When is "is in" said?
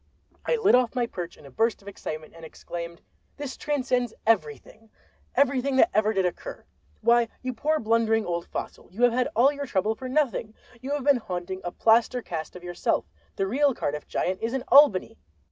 14.41-14.63